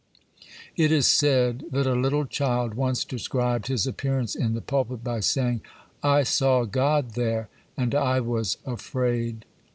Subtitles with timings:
[0.75, 5.19] It is said that a little child once described his appearance in the pulpit by
[5.19, 5.61] saying,
[6.01, 9.45] 'I saw God there, and I was afraid.